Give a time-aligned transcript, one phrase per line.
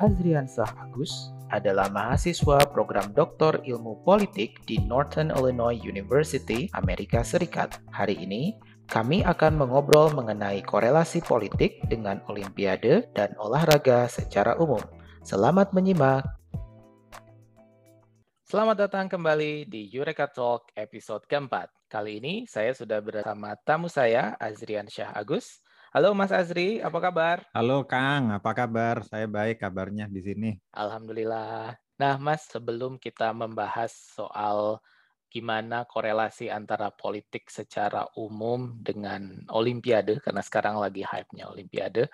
[0.00, 7.84] Azriansah Agus adalah mahasiswa program Doktor Ilmu Politik di Northern Illinois University, Amerika Serikat.
[7.92, 8.56] Hari ini,
[8.88, 14.80] kami akan mengobrol mengenai korelasi politik dengan olimpiade dan olahraga secara umum.
[15.20, 16.24] Selamat menyimak.
[18.48, 21.68] Selamat datang kembali di Eureka Talk episode keempat.
[21.92, 25.60] Kali ini saya sudah bersama tamu saya, Azrian Syah Agus.
[25.90, 27.42] Halo Mas Azri, apa kabar?
[27.50, 29.02] Halo Kang, apa kabar?
[29.02, 30.50] Saya baik kabarnya di sini.
[30.70, 31.74] Alhamdulillah.
[31.98, 34.78] Nah Mas, sebelum kita membahas soal
[35.26, 42.06] gimana korelasi antara politik secara umum dengan Olimpiade, karena sekarang lagi hype-nya Olimpiade,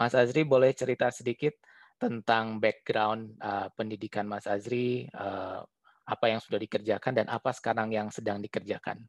[0.00, 1.60] Mas Azri boleh cerita sedikit
[2.00, 5.60] tentang background uh, pendidikan Mas Azri, uh,
[6.08, 9.04] apa yang sudah dikerjakan dan apa sekarang yang sedang dikerjakan.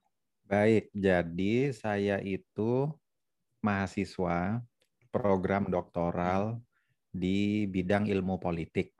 [0.52, 2.92] Baik, jadi saya itu
[3.62, 4.62] mahasiswa
[5.14, 6.58] program doktoral
[7.12, 8.96] di bidang ilmu politik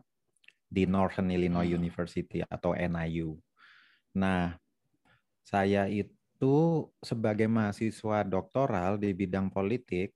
[0.72, 1.78] di Northern Illinois hmm.
[1.78, 3.36] University atau NIU.
[4.16, 4.56] Nah,
[5.44, 10.16] saya itu sebagai mahasiswa doktoral di bidang politik,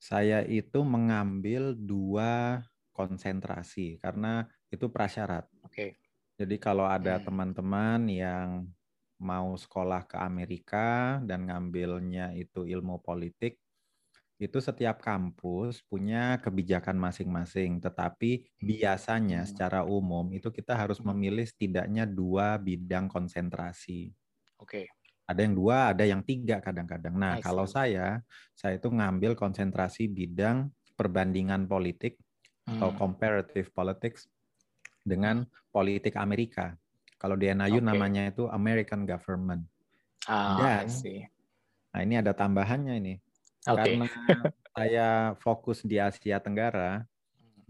[0.00, 2.64] saya itu mengambil dua
[2.96, 5.44] konsentrasi karena itu prasyarat.
[5.60, 5.72] Oke.
[5.72, 5.90] Okay.
[6.40, 7.24] Jadi kalau ada hmm.
[7.28, 8.16] teman-teman hmm.
[8.16, 8.48] yang
[9.20, 13.60] mau sekolah ke Amerika dan ngambilnya itu ilmu politik,
[14.40, 17.76] itu setiap kampus punya kebijakan masing-masing.
[17.76, 19.48] Tetapi biasanya hmm.
[19.52, 21.12] secara umum itu kita harus hmm.
[21.12, 24.08] memilih setidaknya dua bidang konsentrasi.
[24.56, 24.64] Oke.
[24.64, 24.86] Okay.
[25.28, 27.14] Ada yang dua, ada yang tiga kadang-kadang.
[27.14, 28.18] Nah, kalau saya,
[28.50, 30.66] saya itu ngambil konsentrasi bidang
[30.98, 32.18] perbandingan politik
[32.66, 32.98] atau hmm.
[32.98, 34.26] comparative politics
[35.06, 36.74] dengan politik Amerika.
[37.14, 37.86] Kalau di NIU okay.
[37.94, 39.62] namanya itu American Government.
[40.26, 40.88] Ah, Dan,
[41.94, 43.14] nah ini ada tambahannya ini.
[43.66, 44.00] Okay.
[44.00, 44.06] Karena
[44.72, 47.04] saya fokus di Asia Tenggara,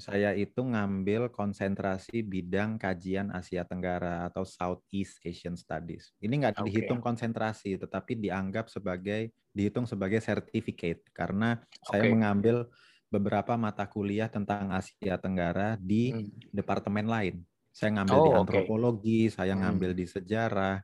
[0.00, 6.16] saya itu ngambil konsentrasi bidang kajian Asia Tenggara atau Southeast Asian Studies.
[6.24, 11.86] Ini nggak dihitung konsentrasi, tetapi dianggap sebagai dihitung sebagai certificate karena okay.
[11.90, 12.70] saya mengambil
[13.10, 16.54] beberapa mata kuliah tentang Asia Tenggara di hmm.
[16.54, 17.42] departemen lain.
[17.70, 19.34] Saya ngambil oh, di antropologi, okay.
[19.36, 19.62] saya hmm.
[19.62, 20.76] ngambil di sejarah.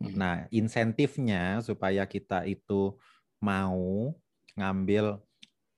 [0.00, 0.14] Hmm.
[0.16, 2.94] Nah, insentifnya supaya kita itu
[3.42, 4.14] mau
[4.58, 5.18] ngambil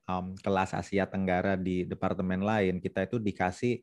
[0.08, 3.80] um, kelas Asia Tenggara di departemen lain, kita itu dikasih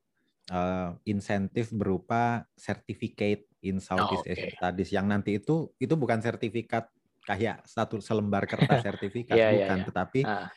[0.52, 4.34] uh, insentif berupa certificate in Southeast oh, okay.
[4.34, 6.90] Asian Studies yang nanti itu itu bukan sertifikat
[7.22, 9.88] kayak satu selembar kertas sertifikat yeah, iya, bukan, yeah, yeah.
[9.88, 10.48] tetapi uh.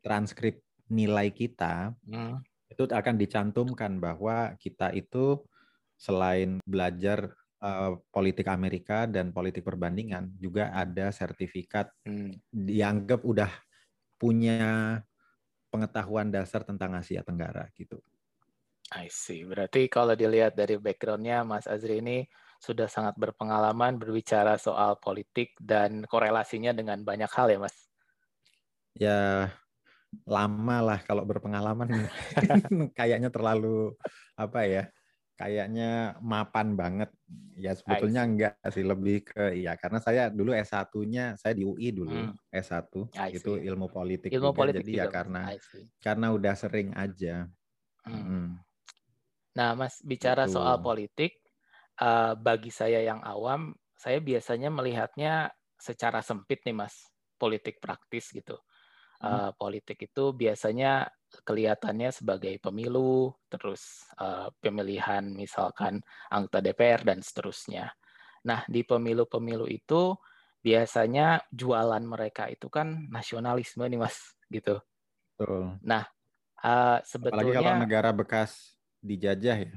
[0.00, 0.56] transkrip
[0.88, 2.40] nilai kita hmm.
[2.72, 5.42] itu akan dicantumkan bahwa kita itu
[5.96, 12.40] selain belajar uh, politik Amerika dan politik perbandingan juga ada sertifikat hmm.
[12.52, 13.50] dianggap udah
[14.16, 15.00] punya
[15.68, 18.00] pengetahuan dasar tentang Asia Tenggara gitu.
[18.94, 19.42] I see.
[19.42, 22.22] Berarti kalau dilihat dari backgroundnya Mas Azri ini
[22.62, 27.76] sudah sangat berpengalaman berbicara soal politik dan korelasinya dengan banyak hal ya Mas?
[28.96, 29.20] Ya
[30.24, 31.92] lama lah kalau berpengalaman
[32.98, 33.92] kayaknya terlalu
[34.38, 34.84] apa ya
[35.36, 37.12] kayaknya mapan banget
[37.60, 42.16] ya sebetulnya enggak sih lebih ke iya karena saya dulu S1-nya saya di UI dulu
[42.16, 42.56] hmm.
[42.56, 42.88] S1
[43.36, 45.04] itu ilmu politik ilmu juga politik jadi ya juga.
[45.04, 45.40] ya karena
[46.00, 47.36] karena udah sering aja
[48.08, 48.24] hmm.
[48.24, 48.48] Hmm.
[49.52, 50.56] nah Mas bicara itu.
[50.56, 51.36] soal politik
[52.00, 58.56] uh, bagi saya yang awam saya biasanya melihatnya secara sempit nih Mas politik praktis gitu
[59.22, 61.08] uh, politik itu biasanya
[61.44, 66.00] kelihatannya sebagai pemilu, terus uh, pemilihan misalkan
[66.32, 67.92] anggota DPR dan seterusnya.
[68.46, 70.14] Nah, di pemilu-pemilu itu
[70.62, 74.78] biasanya jualan mereka itu kan nasionalisme nih Mas, gitu.
[75.36, 75.78] Betul.
[75.82, 76.06] Nah,
[76.62, 79.74] uh, sebetulnya Apalagi kalau negara bekas dijajah ya.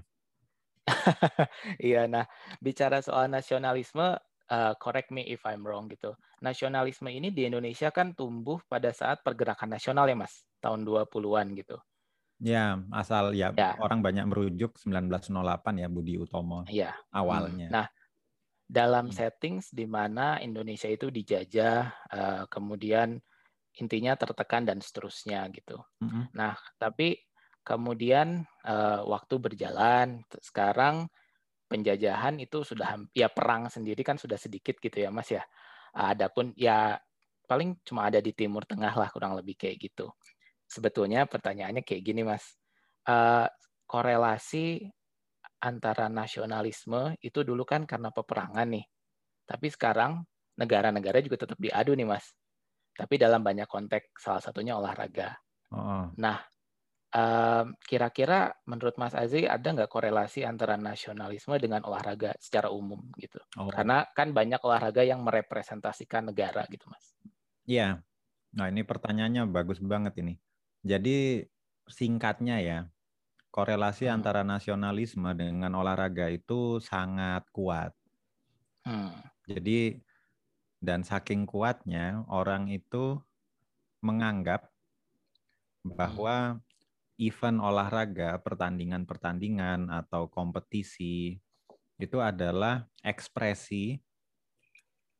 [1.78, 2.26] iya, nah
[2.58, 4.18] bicara soal nasionalisme
[4.50, 6.18] uh, correct me if I'm wrong gitu.
[6.42, 11.78] Nasionalisme ini di Indonesia kan tumbuh pada saat pergerakan nasional ya Mas, tahun 20-an gitu.
[12.40, 16.64] Ya, asal ya, ya orang banyak merujuk 1908 ya Budi Utomo.
[16.72, 16.96] Iya.
[17.12, 17.68] Awalnya.
[17.68, 17.88] Nah,
[18.64, 19.16] dalam hmm.
[19.16, 23.20] settings di mana Indonesia itu dijajah, uh, kemudian
[23.76, 25.84] intinya tertekan dan seterusnya gitu.
[26.00, 26.32] Hmm.
[26.32, 27.20] Nah, tapi
[27.66, 31.12] kemudian uh, waktu berjalan, sekarang
[31.70, 35.46] penjajahan itu sudah ya perang sendiri kan sudah sedikit gitu ya Mas ya.
[35.94, 36.98] Adapun ya
[37.46, 40.10] paling cuma ada di Timur Tengah lah kurang lebih kayak gitu.
[40.66, 42.58] Sebetulnya pertanyaannya kayak gini Mas.
[43.06, 43.46] Uh,
[43.90, 44.86] korelasi
[45.62, 48.86] antara nasionalisme itu dulu kan karena peperangan nih.
[49.46, 50.22] Tapi sekarang
[50.58, 52.26] negara-negara juga tetap diadu nih Mas.
[52.94, 55.38] Tapi dalam banyak konteks salah satunya olahraga.
[55.72, 56.12] Oh.
[56.20, 56.38] Nah,
[57.90, 63.42] kira-kira menurut Mas Azri ada nggak korelasi antara nasionalisme dengan olahraga secara umum gitu?
[63.58, 63.70] Oh.
[63.74, 67.18] Karena kan banyak olahraga yang merepresentasikan negara gitu, Mas.
[67.66, 68.06] Iya.
[68.54, 70.38] Nah ini pertanyaannya bagus banget ini.
[70.86, 71.42] Jadi
[71.90, 72.80] singkatnya ya,
[73.50, 74.16] korelasi hmm.
[74.22, 77.90] antara nasionalisme dengan olahraga itu sangat kuat.
[78.86, 79.18] Hmm.
[79.50, 79.98] Jadi
[80.78, 83.18] dan saking kuatnya orang itu
[84.00, 84.70] menganggap
[85.84, 86.69] bahwa hmm
[87.20, 91.36] event olahraga, pertandingan-pertandingan atau kompetisi
[92.00, 94.00] itu adalah ekspresi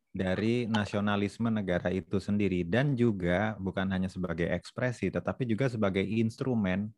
[0.10, 6.90] dari nasionalisme negara itu sendiri dan juga bukan hanya sebagai ekspresi tetapi juga sebagai instrumen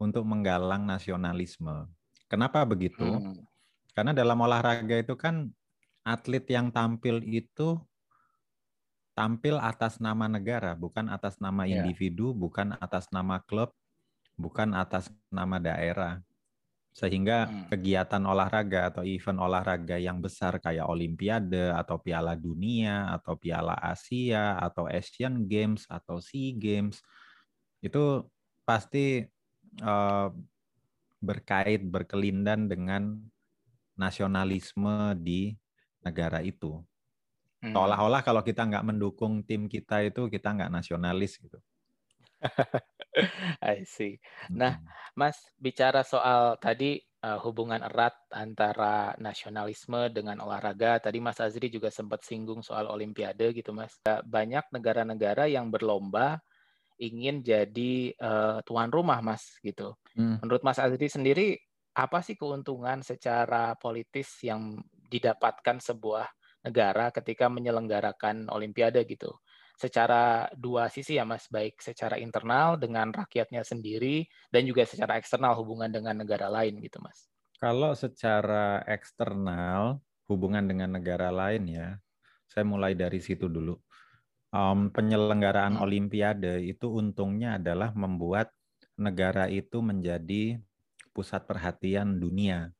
[0.00, 1.90] untuk menggalang nasionalisme.
[2.30, 3.04] Kenapa begitu?
[3.04, 3.44] Hmm.
[3.92, 5.52] Karena dalam olahraga itu kan
[6.02, 7.78] atlet yang tampil itu
[9.14, 11.78] tampil atas nama negara, bukan atas nama ya.
[11.78, 12.38] individu, yeah.
[12.38, 13.70] bukan atas nama klub,
[14.34, 16.20] bukan atas nama daerah.
[16.94, 17.74] Sehingga hmm.
[17.74, 24.54] kegiatan olahraga atau event olahraga yang besar kayak Olimpiade atau Piala Dunia atau Piala Asia
[24.62, 27.02] atau Asian Games atau SEA Games
[27.82, 28.22] itu
[28.62, 29.26] pasti
[29.82, 30.30] uh,
[31.18, 33.18] berkait berkelindan dengan
[33.98, 35.50] nasionalisme di
[35.98, 36.78] negara itu.
[37.58, 37.74] Hmm.
[37.74, 41.58] Seolah-olah kalau kita nggak mendukung tim kita itu kita nggak nasionalis gitu.
[43.62, 44.18] I see.
[44.50, 44.78] Nah,
[45.14, 50.98] Mas bicara soal tadi uh, hubungan erat antara nasionalisme dengan olahraga.
[50.98, 53.96] Tadi Mas Azri juga sempat singgung soal Olimpiade gitu, Mas.
[54.04, 56.42] Banyak negara-negara yang berlomba
[56.98, 59.98] ingin jadi uh, tuan rumah, Mas, gitu.
[60.14, 60.38] Hmm.
[60.42, 61.58] Menurut Mas Azri sendiri,
[61.94, 64.78] apa sih keuntungan secara politis yang
[65.10, 66.26] didapatkan sebuah
[66.66, 69.34] negara ketika menyelenggarakan Olimpiade gitu?
[69.74, 75.58] Secara dua sisi ya Mas, baik secara internal dengan rakyatnya sendiri dan juga secara eksternal
[75.58, 77.26] hubungan dengan negara lain gitu Mas.
[77.58, 79.98] Kalau secara eksternal
[80.30, 81.88] hubungan dengan negara lain ya,
[82.46, 83.74] saya mulai dari situ dulu.
[84.54, 85.82] Um, penyelenggaraan hmm.
[85.82, 88.54] Olimpiade itu untungnya adalah membuat
[88.94, 90.62] negara itu menjadi
[91.10, 92.70] pusat perhatian dunia.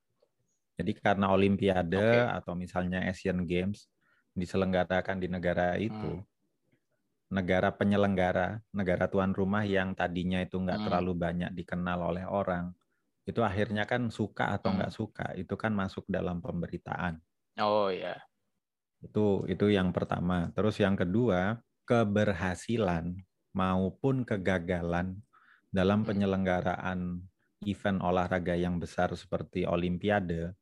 [0.79, 2.23] Jadi karena Olimpiade okay.
[2.31, 3.91] atau misalnya Asian Games
[4.31, 6.34] diselenggarakan di negara itu, hmm
[7.29, 10.85] negara penyelenggara, negara tuan rumah yang tadinya itu nggak hmm.
[10.89, 12.71] terlalu banyak dikenal oleh orang,
[13.25, 14.99] itu akhirnya kan suka atau nggak hmm.
[15.01, 17.17] suka, itu kan masuk dalam pemberitaan.
[17.57, 18.21] Oh ya.
[19.01, 20.53] Itu itu yang pertama.
[20.53, 21.57] Terus yang kedua,
[21.89, 23.17] keberhasilan
[23.57, 25.21] maupun kegagalan
[25.73, 26.07] dalam hmm.
[26.07, 27.25] penyelenggaraan
[27.65, 30.53] event olahraga yang besar seperti Olimpiade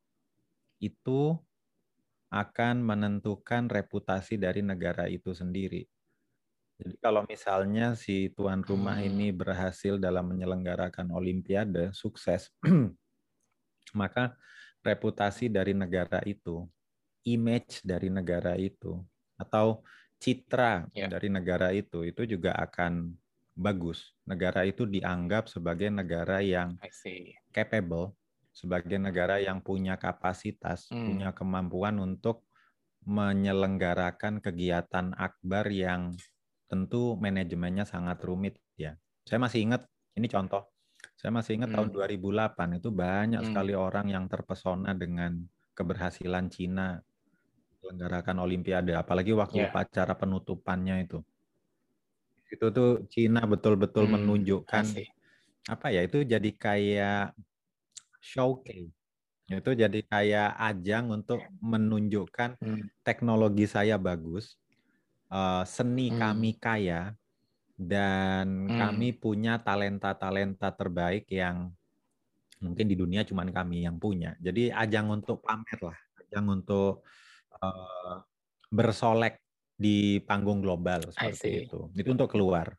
[0.80, 1.36] itu
[2.34, 5.86] akan menentukan reputasi dari negara itu sendiri.
[6.84, 9.08] Jadi kalau misalnya si tuan rumah hmm.
[9.08, 12.52] ini berhasil dalam menyelenggarakan olimpiade, sukses,
[13.96, 14.36] maka
[14.84, 16.68] reputasi dari negara itu,
[17.24, 19.00] image dari negara itu,
[19.40, 19.80] atau
[20.20, 21.08] citra yeah.
[21.08, 23.16] dari negara itu, itu juga akan
[23.56, 24.12] bagus.
[24.28, 26.76] Negara itu dianggap sebagai negara yang
[27.56, 28.12] capable,
[28.52, 31.00] sebagai negara yang punya kapasitas, hmm.
[31.00, 32.44] punya kemampuan untuk
[33.04, 36.16] menyelenggarakan kegiatan akbar yang
[36.68, 38.98] tentu manajemennya sangat rumit ya.
[39.24, 39.88] Saya masih ingat
[40.18, 40.68] ini contoh.
[41.16, 41.78] Saya masih ingat hmm.
[41.78, 41.90] tahun
[42.20, 43.50] 2008 itu banyak hmm.
[43.52, 45.40] sekali orang yang terpesona dengan
[45.74, 47.00] keberhasilan Cina
[47.84, 49.70] menyelenggarakan Olimpiade, apalagi waktu yeah.
[49.72, 51.20] upacara penutupannya itu.
[52.48, 54.14] Itu tuh Cina betul-betul hmm.
[54.16, 55.10] menunjukkan Asik.
[55.68, 56.02] apa ya?
[56.08, 57.36] Itu jadi kayak
[58.24, 58.96] showcase.
[59.52, 63.04] Itu jadi kayak ajang untuk menunjukkan hmm.
[63.04, 64.56] teknologi saya bagus,
[65.34, 66.20] uh, seni hmm.
[66.22, 67.18] kami kaya
[67.74, 68.78] dan hmm.
[68.78, 71.74] kami punya talenta-talenta terbaik yang
[72.62, 74.38] mungkin di dunia cuma kami yang punya.
[74.40, 77.04] Jadi ajang untuk pamer lah, ajang untuk
[77.60, 78.22] uh,
[78.70, 79.42] bersolek
[79.74, 81.92] di panggung global seperti itu.
[81.92, 82.72] Itu untuk keluar.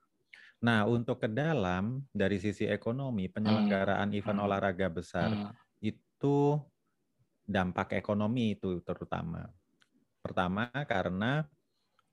[0.65, 4.17] Nah, untuk ke dalam dari sisi ekonomi, penyelenggaraan hmm.
[4.17, 4.47] event hmm.
[4.49, 5.53] olahraga besar hmm.
[5.85, 6.57] itu
[7.45, 9.45] dampak ekonomi itu terutama.
[10.25, 11.45] Pertama karena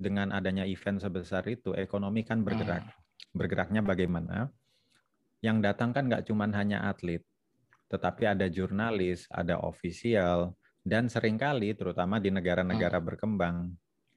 [0.01, 2.81] dengan adanya event sebesar itu, ekonomi kan bergerak.
[2.81, 3.37] Hmm.
[3.37, 4.49] Bergeraknya bagaimana?
[5.45, 7.21] Yang datang kan nggak cuma hanya atlet,
[7.87, 13.07] tetapi ada jurnalis, ada ofisial, dan sering kali, terutama di negara-negara hmm.
[13.07, 13.69] berkembang,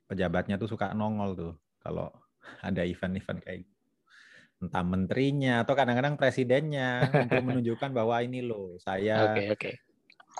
[0.08, 2.08] pejabatnya tuh suka nongol tuh kalau
[2.68, 3.72] ada event-event kayak gitu.
[4.64, 9.74] Entah menterinya atau kadang-kadang presidennya untuk menunjukkan bahwa ini loh saya okay, okay.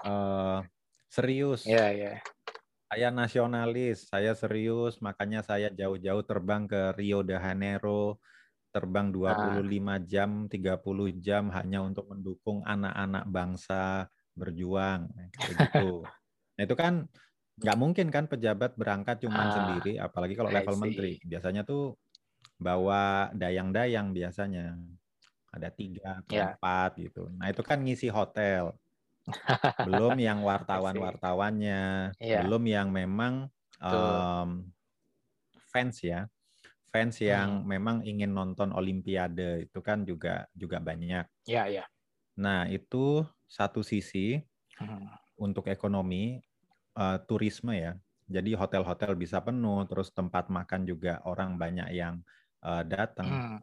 [0.01, 0.65] Uh,
[1.13, 1.69] serius.
[1.69, 2.19] Yeah, yeah
[2.91, 8.21] saya nasionalis, saya serius, makanya saya jauh-jauh terbang ke Rio de Janeiro
[8.75, 10.03] terbang 25 ah.
[10.03, 15.31] jam, 30 jam hanya untuk mendukung anak-anak bangsa berjuang kayak
[15.71, 16.03] gitu.
[16.59, 17.07] nah, itu kan
[17.55, 21.23] nggak mungkin kan pejabat berangkat cuma ah, sendiri, apalagi kalau level menteri.
[21.23, 21.95] Biasanya tuh
[22.59, 24.75] bawa dayang-dayang biasanya.
[25.55, 26.59] Ada tiga yeah.
[26.59, 27.31] empat gitu.
[27.39, 28.75] Nah itu kan ngisi hotel.
[29.89, 32.43] Belum yang wartawan-wartawannya, yeah.
[32.45, 33.49] belum yang memang
[33.81, 34.69] um,
[35.73, 36.29] fans ya,
[36.93, 37.67] fans yang hmm.
[37.67, 41.25] memang ingin nonton Olimpiade itu kan juga juga banyak.
[41.49, 41.77] Ya yeah, ya.
[41.83, 41.87] Yeah.
[42.39, 44.39] Nah itu satu sisi
[44.79, 45.39] hmm.
[45.41, 46.39] untuk ekonomi
[46.99, 47.95] uh, turisme ya.
[48.25, 52.25] Jadi hotel-hotel bisa penuh, terus tempat makan juga orang banyak yang
[52.65, 53.29] uh, datang.
[53.29, 53.59] Hmm.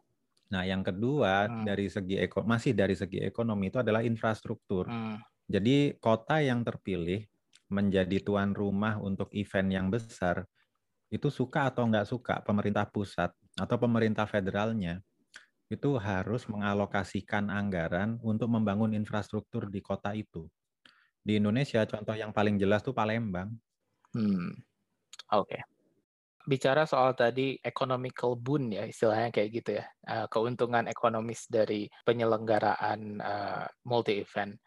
[0.51, 1.63] Nah, yang kedua hmm.
[1.63, 4.85] dari segi eko masih dari segi ekonomi itu adalah infrastruktur.
[4.85, 5.17] Hmm.
[5.51, 7.27] Jadi kota yang terpilih
[7.67, 10.47] menjadi tuan rumah untuk event yang besar
[11.11, 15.03] itu suka atau nggak suka pemerintah pusat atau pemerintah federalnya
[15.67, 20.47] itu harus mengalokasikan anggaran untuk membangun infrastruktur di kota itu.
[21.19, 23.51] Di Indonesia contoh yang paling jelas tuh Palembang.
[24.11, 24.51] Hmm.
[25.35, 25.47] Oke.
[25.47, 25.61] Okay.
[26.41, 29.85] Bicara soal tadi economical boon ya istilahnya kayak gitu ya.
[30.03, 34.57] Uh, keuntungan ekonomis dari penyelenggaraan uh, multi event.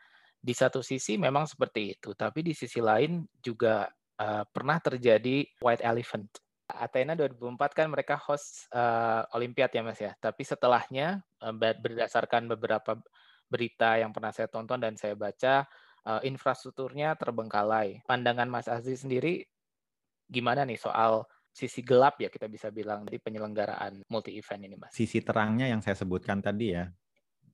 [0.45, 3.89] Di satu sisi memang seperti itu, tapi di sisi lain juga
[4.21, 6.29] uh, pernah terjadi white elephant.
[6.65, 10.13] Athena 2004 kan mereka host uh, Olimpiad ya Mas ya.
[10.21, 13.01] Tapi setelahnya uh, berdasarkan beberapa
[13.49, 15.65] berita yang pernah saya tonton dan saya baca
[16.05, 18.05] uh, infrastrukturnya terbengkalai.
[18.05, 19.45] Pandangan Mas Aziz sendiri
[20.29, 21.25] gimana nih soal
[21.55, 24.91] sisi gelap ya kita bisa bilang di penyelenggaraan multi event ini, Mas?
[24.91, 26.91] Sisi terangnya yang saya sebutkan tadi ya,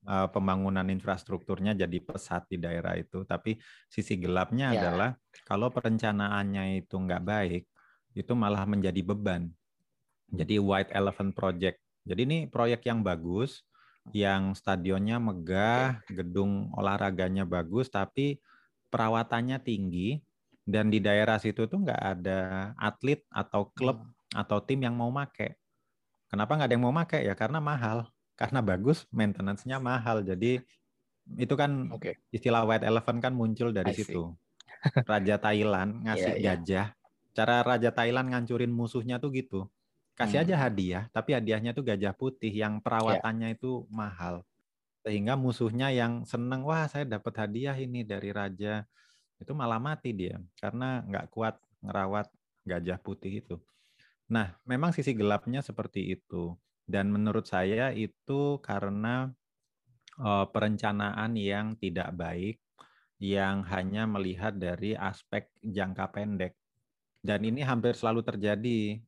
[0.07, 3.25] uh, pembangunan infrastrukturnya jadi pesat di daerah itu.
[3.25, 3.59] Tapi
[3.91, 4.79] sisi gelapnya ya.
[4.81, 5.11] adalah
[5.45, 7.63] kalau perencanaannya itu nggak baik,
[8.15, 9.51] itu malah menjadi beban.
[10.31, 11.83] Jadi White Elephant Project.
[12.07, 13.67] Jadi ini proyek yang bagus,
[14.15, 18.39] yang stadionnya megah, gedung olahraganya bagus, tapi
[18.91, 20.23] perawatannya tinggi
[20.67, 24.39] dan di daerah situ tuh nggak ada atlet atau klub hmm.
[24.39, 25.59] atau tim yang mau make.
[26.31, 27.35] Kenapa nggak ada yang mau make ya?
[27.35, 28.07] Karena mahal.
[28.41, 30.25] Karena bagus, maintenance-nya mahal.
[30.25, 30.65] Jadi
[31.37, 32.17] itu kan okay.
[32.33, 34.33] istilah white elephant kan muncul dari situ.
[35.05, 36.57] Raja Thailand ngasih yeah, yeah.
[36.57, 36.87] gajah.
[37.37, 39.69] Cara Raja Thailand ngancurin musuhnya tuh gitu
[40.21, 40.47] kasih hmm.
[40.53, 42.83] aja hadiah tapi hadiahnya tuh gajah putih yang ya.
[42.85, 43.57] perawatannya yeah.
[43.57, 44.45] itu mahal
[45.01, 48.85] sehingga musuhnya yang seneng wah saya dapat hadiah ini dari raja
[49.41, 52.29] itu malah mati dia karena nggak kuat ngerawat
[52.69, 53.57] gajah putih itu
[54.29, 56.53] nah memang sisi gelapnya seperti itu
[56.91, 59.31] dan menurut saya itu karena
[60.19, 62.59] uh, perencanaan yang tidak baik
[63.23, 66.59] yang hanya melihat dari aspek jangka pendek.
[67.21, 68.99] Dan ini hampir selalu terjadi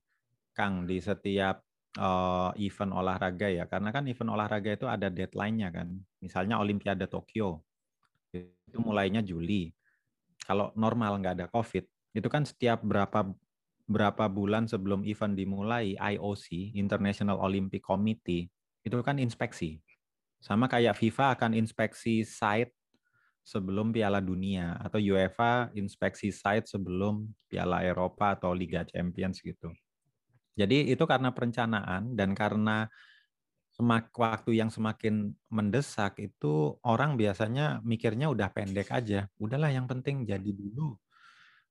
[0.52, 1.64] Kang di setiap
[1.96, 3.64] uh, event olahraga ya.
[3.64, 5.88] Karena kan event olahraga itu ada deadline-nya kan.
[6.20, 7.64] Misalnya Olimpiade Tokyo
[8.32, 9.72] itu mulainya Juli.
[10.44, 13.32] Kalau normal nggak ada COVID itu kan setiap berapa
[13.86, 18.48] berapa bulan sebelum event dimulai IOC International Olympic Committee
[18.82, 19.82] itu kan inspeksi
[20.42, 22.74] sama kayak FIFA akan inspeksi site
[23.46, 29.70] sebelum Piala Dunia atau UEFA inspeksi site sebelum Piala Eropa atau Liga Champions gitu.
[30.58, 32.90] Jadi itu karena perencanaan dan karena
[33.72, 39.30] semak waktu yang semakin mendesak itu orang biasanya mikirnya udah pendek aja.
[39.40, 40.98] Udahlah yang penting jadi dulu.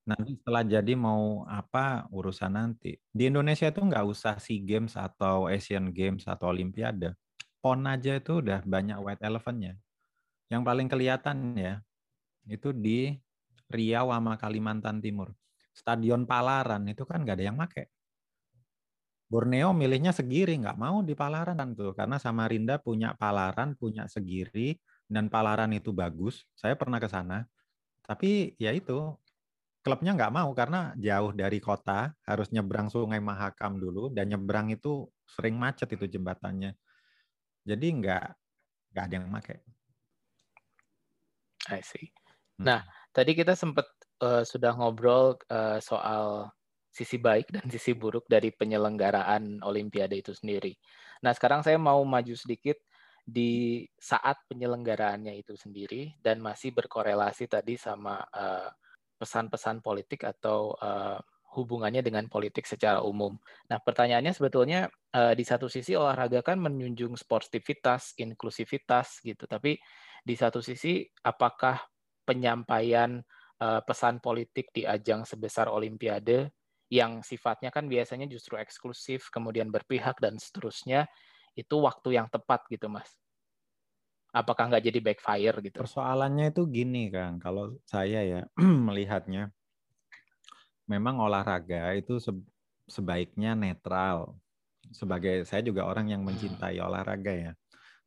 [0.02, 2.98] Nanti setelah jadi mau apa urusan nanti.
[3.14, 7.14] Di Indonesia itu nggak usah SEA Games atau Asian Games atau Olimpiade.
[7.62, 9.78] PON aja itu udah banyak white elephantnya.
[10.50, 11.74] Yang paling kelihatan ya
[12.50, 13.14] itu di
[13.70, 15.32] Riau sama Kalimantan Timur.
[15.72, 17.86] Stadion Palaran itu kan nggak ada yang pakai
[19.32, 24.76] Borneo milihnya Segiri, nggak mau di Palaran tuh, karena Samarinda punya Palaran, punya Segiri,
[25.08, 26.44] dan Palaran itu bagus.
[26.52, 27.48] Saya pernah ke sana,
[28.04, 29.16] tapi ya itu
[29.82, 35.10] klubnya nggak mau karena jauh dari kota, harus nyebrang Sungai Mahakam dulu, dan nyebrang itu
[35.26, 36.78] sering macet itu jembatannya.
[37.66, 38.26] Jadi nggak
[38.94, 39.58] nggak ada yang pakai.
[41.70, 42.10] I see.
[42.62, 42.66] Hmm.
[42.66, 42.82] Nah,
[43.14, 43.90] tadi kita sempat
[44.22, 46.50] uh, sudah ngobrol uh, soal
[46.92, 50.76] sisi baik dan sisi buruk dari penyelenggaraan Olimpiade itu sendiri.
[51.26, 52.78] Nah, sekarang saya mau maju sedikit
[53.22, 58.70] di saat penyelenggaraannya itu sendiri dan masih berkorelasi tadi sama eh,
[59.22, 61.22] pesan-pesan politik atau uh,
[61.54, 63.38] hubungannya dengan politik secara umum.
[63.70, 69.78] Nah, pertanyaannya sebetulnya uh, di satu sisi olahraga kan menjunjung sportivitas, inklusivitas gitu, tapi
[70.26, 71.78] di satu sisi apakah
[72.26, 73.22] penyampaian
[73.62, 76.50] uh, pesan politik di ajang sebesar Olimpiade
[76.90, 81.08] yang sifatnya kan biasanya justru eksklusif, kemudian berpihak dan seterusnya,
[81.56, 83.21] itu waktu yang tepat gitu mas
[84.32, 88.42] apakah nggak jadi backfire gitu persoalannya itu gini kang kalau saya ya
[88.88, 89.52] melihatnya
[90.88, 92.20] memang olahraga itu
[92.88, 94.36] sebaiknya netral
[94.92, 96.88] sebagai saya juga orang yang mencintai hmm.
[96.88, 97.52] olahraga ya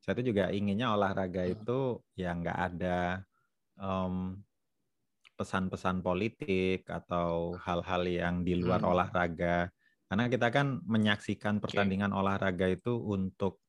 [0.04, 1.54] saya itu juga inginnya olahraga hmm.
[1.56, 1.80] itu
[2.16, 3.24] ya nggak ada
[3.80, 4.36] um,
[5.34, 8.90] pesan-pesan politik atau hal-hal yang di luar hmm.
[8.92, 9.72] olahraga
[10.12, 12.20] karena kita kan menyaksikan pertandingan okay.
[12.20, 13.63] olahraga itu untuk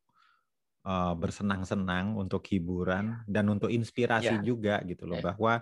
[0.85, 4.45] uh, bersenang-senang untuk hiburan dan untuk inspirasi yeah.
[4.45, 5.27] juga gitu loh yeah.
[5.33, 5.53] bahwa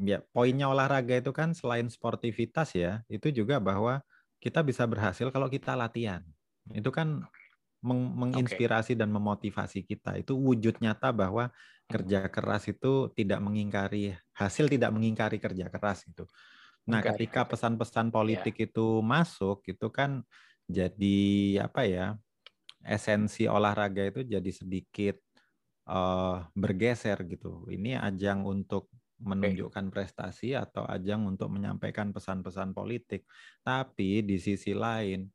[0.00, 4.00] ya poinnya olahraga itu kan selain sportivitas ya itu juga bahwa
[4.40, 6.24] kita bisa berhasil kalau kita latihan
[6.72, 7.20] itu kan
[7.80, 9.00] meng menginspirasi okay.
[9.00, 10.20] dan memotivasi kita.
[10.20, 11.48] Itu wujud nyata bahwa
[11.88, 16.28] kerja keras itu tidak mengingkari hasil tidak mengingkari kerja keras itu.
[16.86, 17.12] Nah, okay.
[17.16, 18.14] ketika pesan-pesan iya.
[18.14, 18.66] politik yeah.
[18.70, 20.22] itu masuk itu kan
[20.68, 21.18] jadi
[21.66, 22.06] apa ya?
[22.80, 25.20] Esensi olahraga itu jadi sedikit
[25.90, 27.68] uh, bergeser gitu.
[27.68, 28.88] Ini ajang untuk
[29.20, 33.28] menunjukkan prestasi atau ajang untuk menyampaikan pesan-pesan politik.
[33.60, 35.28] Tapi di sisi lain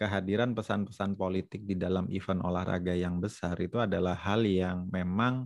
[0.00, 5.44] kehadiran pesan-pesan politik di dalam event olahraga yang besar itu adalah hal yang memang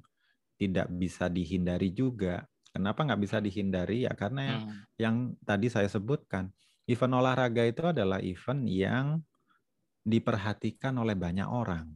[0.55, 2.47] tidak bisa dihindari juga.
[2.71, 4.07] Kenapa nggak bisa dihindari?
[4.07, 4.79] Ya karena yang, hmm.
[4.99, 6.51] yang tadi saya sebutkan,
[6.87, 9.07] event olahraga itu adalah event yang
[10.05, 11.91] diperhatikan oleh banyak orang.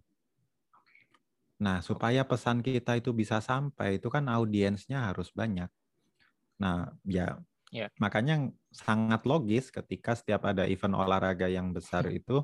[1.61, 5.69] Nah, supaya pesan kita itu bisa sampai, itu kan audiensnya harus banyak.
[6.59, 7.38] Nah, ya
[7.69, 7.93] Yeah.
[8.00, 12.41] Makanya sangat logis ketika setiap ada event olahraga yang besar itu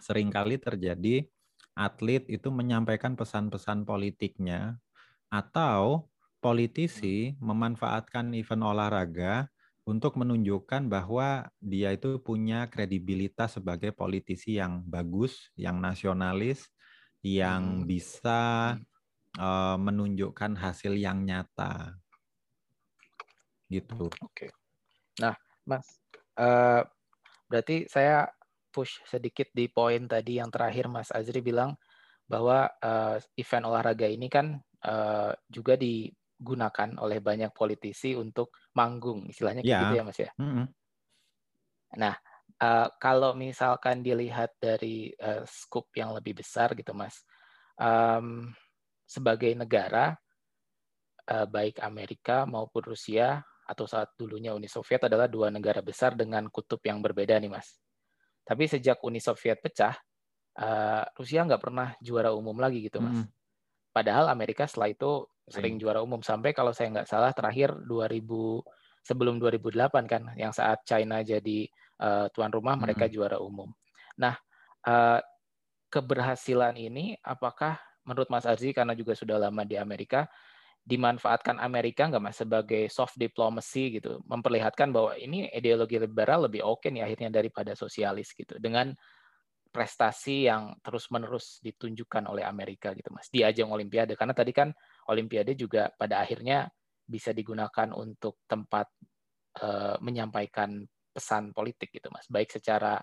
[0.00, 1.28] sering kali terjadi
[1.76, 4.80] atlet itu menyampaikan pesan-pesan politiknya
[5.28, 6.08] atau
[6.40, 7.40] politisi hmm.
[7.40, 9.52] memanfaatkan event olahraga
[9.90, 16.70] untuk menunjukkan bahwa dia itu punya kredibilitas sebagai politisi yang bagus, yang nasionalis,
[17.26, 17.86] yang hmm.
[17.90, 18.40] bisa
[19.34, 21.98] uh, menunjukkan hasil yang nyata
[23.66, 24.06] gitu.
[24.22, 24.54] Oke.
[25.18, 25.34] Nah,
[25.66, 25.86] Mas,
[26.38, 26.86] uh,
[27.50, 28.30] berarti saya
[28.70, 31.74] push sedikit di poin tadi yang terakhir Mas Azri bilang
[32.30, 34.54] bahwa uh, event olahraga ini kan
[34.86, 35.74] uh, juga
[36.40, 39.92] digunakan oleh banyak politisi untuk manggung, istilahnya yeah.
[39.92, 40.30] gitu ya Mas ya.
[40.40, 40.66] Mm -hmm.
[42.00, 42.14] Nah,
[42.64, 47.20] uh, kalau misalkan dilihat dari uh, scope yang lebih besar gitu Mas,
[47.76, 48.48] um,
[49.04, 50.16] sebagai negara
[51.28, 56.50] uh, baik Amerika maupun Rusia atau saat dulunya Uni Soviet adalah dua negara besar dengan
[56.50, 57.78] kutub yang berbeda nih mas.
[58.42, 59.94] Tapi sejak Uni Soviet pecah,
[60.58, 63.22] uh, Rusia nggak pernah juara umum lagi gitu mas.
[63.22, 63.30] Hmm.
[63.90, 68.22] Padahal Amerika setelah itu sering juara umum sampai kalau saya nggak salah terakhir 2000
[69.02, 71.66] sebelum 2008 kan yang saat China jadi
[71.98, 73.12] uh, tuan rumah mereka hmm.
[73.12, 73.66] juara umum.
[74.22, 74.38] Nah
[74.86, 75.18] uh,
[75.90, 80.30] keberhasilan ini apakah menurut Mas Arzi karena juga sudah lama di Amerika
[80.80, 86.82] dimanfaatkan Amerika nggak mas sebagai soft diplomacy gitu, memperlihatkan bahwa ini ideologi liberal lebih oke
[86.82, 88.96] okay nih akhirnya daripada sosialis gitu, dengan
[89.70, 94.74] prestasi yang terus-menerus ditunjukkan oleh Amerika gitu mas di ajang Olimpiade karena tadi kan
[95.06, 96.66] Olimpiade juga pada akhirnya
[97.06, 98.90] bisa digunakan untuk tempat
[99.62, 102.98] uh, menyampaikan pesan politik gitu mas baik secara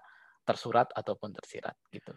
[0.48, 2.16] tersurat ataupun tersirat gitu.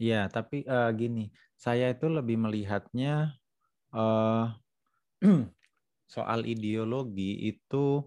[0.00, 3.36] Iya tapi uh, gini saya itu lebih melihatnya
[3.92, 4.48] uh,
[6.14, 8.04] soal ideologi itu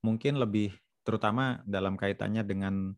[0.00, 0.72] mungkin lebih
[1.04, 2.96] terutama dalam kaitannya dengan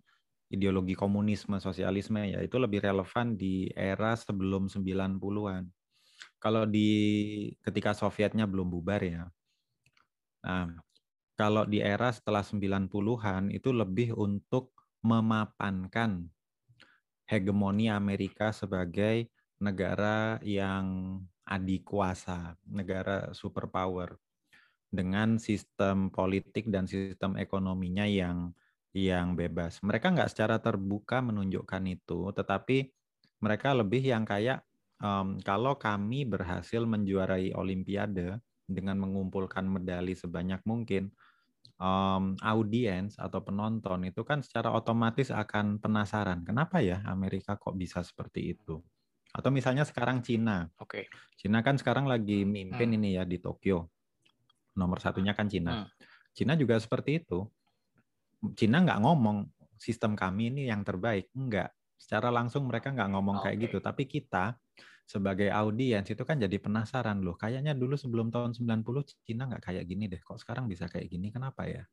[0.51, 5.67] ideologi komunisme, sosialisme ya itu lebih relevan di era sebelum 90-an.
[6.39, 6.91] Kalau di
[7.61, 9.25] ketika Sovietnya belum bubar ya.
[10.47, 10.71] Nah,
[11.35, 16.31] kalau di era setelah 90-an itu lebih untuk memapankan
[17.27, 19.29] hegemoni Amerika sebagai
[19.59, 24.19] negara yang adik kuasa, negara superpower
[24.87, 28.55] dengan sistem politik dan sistem ekonominya yang
[28.97, 29.85] yang bebas.
[29.85, 32.89] Mereka nggak secara terbuka menunjukkan itu, tetapi
[33.45, 34.65] mereka lebih yang kayak
[35.05, 41.13] um, kalau kami berhasil menjuarai Olimpiade dengan mengumpulkan medali sebanyak mungkin,
[41.77, 48.01] um, audiens atau penonton itu kan secara otomatis akan penasaran, kenapa ya Amerika kok bisa
[48.01, 48.81] seperti itu?
[49.37, 50.65] Atau misalnya sekarang Cina.
[50.81, 51.05] Oke.
[51.05, 51.37] Okay.
[51.37, 52.97] Cina kan sekarang lagi mimpin hmm.
[52.97, 53.93] ini ya di Tokyo.
[54.81, 55.85] Nomor satunya kan Cina.
[55.85, 55.89] Hmm.
[56.33, 57.45] Cina juga seperti itu.
[58.57, 61.31] Cina nggak ngomong sistem kami ini yang terbaik.
[61.37, 61.73] Enggak.
[61.97, 63.57] Secara langsung mereka nggak ngomong okay.
[63.57, 63.79] kayak gitu.
[63.81, 64.57] Tapi kita
[65.07, 67.39] sebagai audiens itu kan jadi penasaran loh.
[67.39, 70.21] Kayaknya dulu sebelum tahun 90 Cina nggak kayak gini deh.
[70.21, 71.31] Kok sekarang bisa kayak gini?
[71.31, 71.87] Kenapa ya?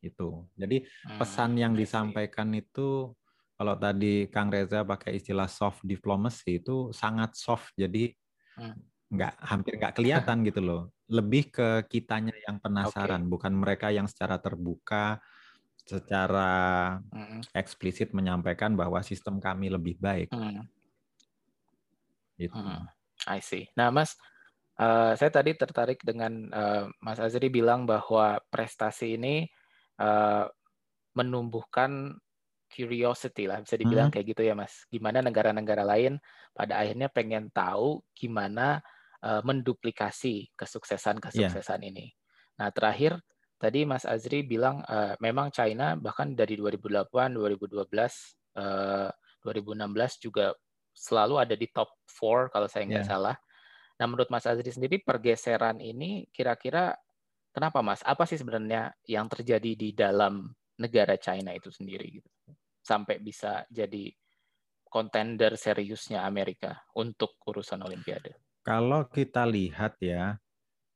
[0.00, 0.48] Itu.
[0.56, 0.86] Jadi
[1.18, 3.12] pesan hmm, yang disampaikan itu
[3.60, 8.08] kalau tadi Kang Reza pakai istilah soft diplomacy itu sangat soft, jadi
[8.56, 9.12] hmm.
[9.12, 10.82] nggak hampir nggak kelihatan gitu loh.
[11.12, 13.28] Lebih ke kitanya yang penasaran, okay.
[13.28, 15.20] bukan mereka yang secara terbuka,
[15.90, 16.50] secara
[17.50, 20.30] eksplisit menyampaikan bahwa sistem kami lebih baik.
[20.30, 20.62] Hmm.
[22.38, 22.54] Gitu.
[22.54, 22.86] Hmm.
[23.26, 23.66] I see.
[23.74, 24.14] Nah, Mas,
[24.78, 29.50] uh, saya tadi tertarik dengan uh, Mas Azri bilang bahwa prestasi ini
[29.98, 30.46] uh,
[31.18, 32.16] menumbuhkan
[32.70, 34.14] curiosity lah bisa dibilang hmm.
[34.14, 36.22] kayak gitu ya mas gimana negara-negara lain
[36.54, 38.78] pada akhirnya pengen tahu gimana
[39.26, 41.90] uh, menduplikasi kesuksesan-kesuksesan yeah.
[41.90, 42.06] ini
[42.54, 43.18] nah terakhir
[43.60, 47.76] tadi mas Azri bilang uh, memang China bahkan dari 2008 2012
[48.56, 49.10] uh,
[49.44, 50.56] 2016 juga
[50.96, 53.12] selalu ada di top 4 kalau saya nggak yeah.
[53.12, 53.36] salah
[54.00, 56.96] nah menurut mas Azri sendiri pergeseran ini kira-kira
[57.52, 60.48] kenapa mas apa sih sebenarnya yang terjadi di dalam
[60.80, 62.30] negara China itu sendiri gitu
[62.80, 64.08] sampai bisa jadi
[64.90, 68.34] kontender seriusnya Amerika untuk urusan Olimpiade?
[68.66, 70.36] Kalau kita lihat ya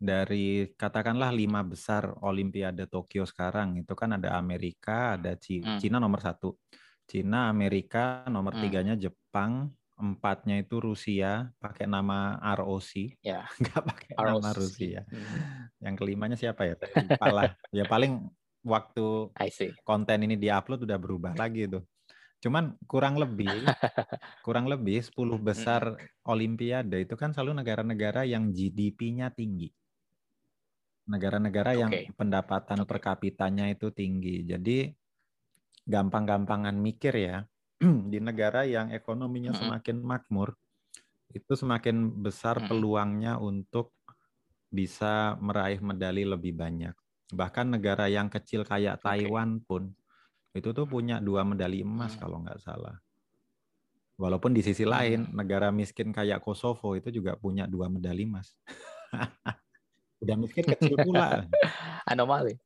[0.04, 5.80] dari katakanlah lima besar Olimpiade Tokyo sekarang itu kan ada Amerika, ada Cina, hmm.
[5.80, 6.60] Cina nomor satu,
[7.08, 8.60] Cina, Amerika nomor hmm.
[8.60, 13.48] tiganya Jepang, empatnya itu Rusia pakai nama ROC, ya.
[13.64, 14.28] nggak pakai ROC.
[14.28, 15.00] nama Rusia.
[15.08, 15.72] Hmm.
[15.80, 16.76] Yang kelimanya siapa ya?
[17.72, 18.28] ya paling
[18.64, 19.32] waktu
[19.84, 21.84] konten ini diupload udah berubah lagi tuh.
[22.44, 23.48] Cuman kurang lebih
[24.44, 25.96] kurang lebih 10 besar
[26.28, 29.72] olimpiade itu kan selalu negara-negara yang GDP-nya tinggi.
[31.04, 32.88] Negara-negara yang pendapatan okay.
[32.88, 34.44] per kapitanya itu tinggi.
[34.44, 34.88] Jadi
[35.84, 37.36] gampang-gampangan mikir ya.
[38.12, 40.54] di negara yang ekonominya semakin makmur
[41.34, 43.90] itu semakin besar peluangnya untuk
[44.70, 46.94] bisa meraih medali lebih banyak.
[47.34, 49.90] Bahkan negara yang kecil kayak Taiwan pun
[50.54, 52.20] itu tuh punya dua medali emas hmm.
[52.22, 52.94] kalau nggak salah.
[54.14, 55.34] Walaupun di sisi lain hmm.
[55.34, 58.54] negara miskin kayak Kosovo itu juga punya dua medali emas.
[60.24, 61.44] Udah miskin kecil pula.
[62.08, 62.56] Anomali.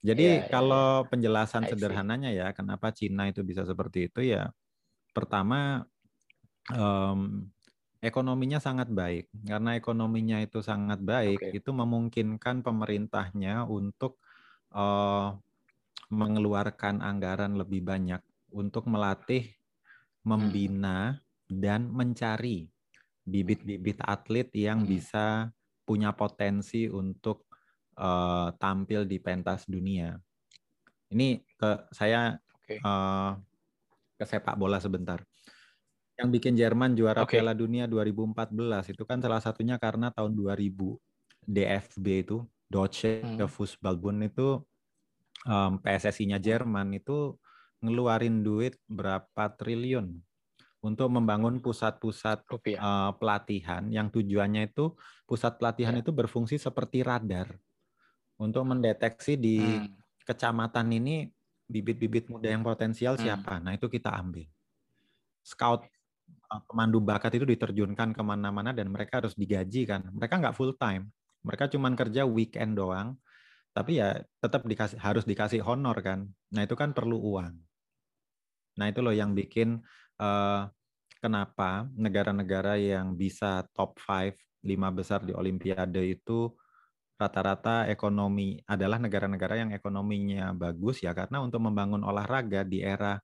[0.00, 1.08] Jadi yeah, iya, kalau yeah.
[1.08, 4.48] penjelasan sederhananya ya kenapa Cina itu bisa seperti itu ya
[5.10, 5.82] pertama
[6.70, 7.48] um,
[8.04, 11.58] ekonominya sangat baik karena ekonominya itu sangat baik okay.
[11.58, 14.20] itu memungkinkan pemerintahnya untuk
[14.76, 15.34] uh,
[16.12, 18.22] mengeluarkan anggaran lebih banyak
[18.54, 19.50] untuk melatih,
[20.22, 21.18] membina,
[21.50, 22.70] dan mencari
[23.26, 24.88] bibit-bibit atlet yang hmm.
[24.90, 25.50] bisa
[25.86, 27.46] punya potensi untuk
[27.96, 30.18] uh, tampil di pentas dunia.
[31.14, 32.82] Ini ke saya okay.
[32.82, 33.32] uh, eh,
[34.18, 35.22] ke sepak bola sebentar.
[36.18, 37.38] Yang bikin Jerman juara okay.
[37.38, 40.96] Piala Dunia 2014 itu kan salah satunya karena tahun 2000
[41.46, 43.46] DFB itu Deutsche hmm.
[43.46, 44.58] Fußballbund itu
[45.46, 47.38] um, PSSI-nya Jerman itu
[47.84, 50.18] ngeluarin duit berapa triliun
[50.86, 54.94] untuk membangun pusat-pusat uh, pelatihan yang tujuannya itu
[55.26, 56.06] pusat pelatihan ya.
[56.06, 57.50] itu berfungsi seperti radar
[58.38, 60.22] untuk mendeteksi di hmm.
[60.22, 61.26] kecamatan ini
[61.66, 63.22] bibit-bibit muda yang potensial hmm.
[63.26, 63.58] siapa.
[63.58, 64.46] Nah itu kita ambil.
[65.42, 65.82] Scout
[66.54, 70.06] uh, pemandu bakat itu diterjunkan ke mana-mana dan mereka harus digaji kan.
[70.14, 71.10] Mereka nggak full time.
[71.42, 73.18] Mereka cuma kerja weekend doang
[73.76, 76.24] tapi ya tetap dikasih harus dikasih honor kan.
[76.56, 77.52] Nah itu kan perlu uang.
[78.80, 79.84] Nah itu loh yang bikin
[80.20, 80.68] uh,
[81.20, 86.50] kenapa negara-negara yang bisa top 5 lima besar di Olimpiade itu
[87.16, 93.16] rata-rata ekonomi adalah negara-negara yang ekonominya bagus ya karena untuk membangun olahraga di era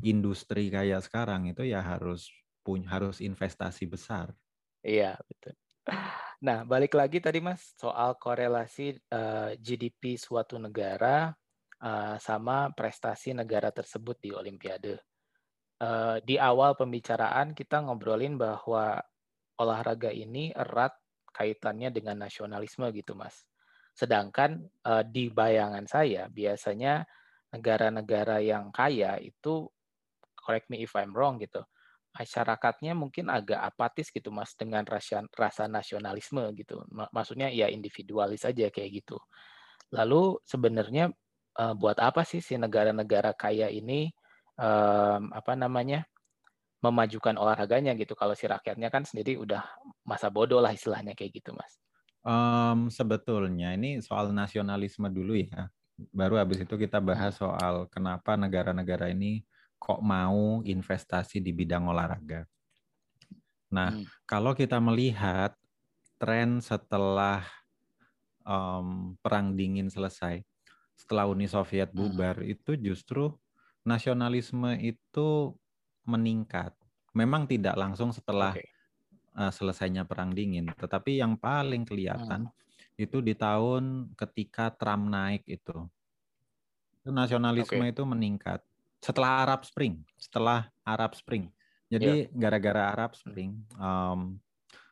[0.00, 2.30] industri kayak sekarang itu ya harus
[2.62, 4.32] punya harus investasi besar.
[4.80, 5.56] Iya betul.
[6.38, 11.34] Nah, balik lagi tadi Mas soal korelasi uh, eh, GDP suatu negara
[11.82, 15.02] uh, sama prestasi negara tersebut di Olimpiade.
[15.78, 18.98] Uh, di awal pembicaraan kita ngobrolin bahwa
[19.62, 20.90] olahraga ini erat
[21.30, 23.46] kaitannya dengan nasionalisme gitu Mas.
[23.94, 27.06] Sedangkan uh, di bayangan saya biasanya
[27.54, 29.70] negara-negara yang kaya itu
[30.34, 31.62] correct me if I'm wrong gitu
[32.18, 36.82] masyarakatnya mungkin agak apatis gitu mas dengan rasa, rasa nasionalisme gitu
[37.14, 39.22] maksudnya ya individualis aja kayak gitu
[39.94, 41.14] lalu sebenarnya
[41.62, 44.10] uh, buat apa sih si negara-negara kaya ini
[44.58, 46.04] um, apa namanya
[46.78, 49.62] memajukan olahraganya gitu kalau si rakyatnya kan sendiri udah
[50.06, 51.78] masa bodoh lah istilahnya kayak gitu mas
[52.22, 55.70] um, sebetulnya ini soal nasionalisme dulu ya
[56.14, 59.42] baru habis itu kita bahas soal kenapa negara-negara ini
[59.78, 62.44] kok mau investasi di bidang olahraga.
[63.70, 64.04] Nah, hmm.
[64.26, 65.54] kalau kita melihat
[66.18, 67.46] tren setelah
[68.42, 70.42] um, perang dingin selesai,
[70.98, 71.98] setelah Uni Soviet hmm.
[71.98, 72.52] bubar, hmm.
[72.58, 73.30] itu justru
[73.88, 75.56] nasionalisme itu
[76.04, 76.76] meningkat.
[77.16, 78.68] Memang tidak langsung setelah okay.
[79.32, 83.00] uh, selesainya perang dingin, tetapi yang paling kelihatan hmm.
[83.00, 85.88] itu di tahun ketika Trump naik itu.
[87.00, 87.92] Itu nasionalisme okay.
[87.96, 88.60] itu meningkat
[89.00, 91.48] setelah Arab Spring, setelah Arab Spring.
[91.88, 92.32] Jadi iya.
[92.36, 92.92] gara-gara yeah.
[92.92, 94.36] Arab Spring, um,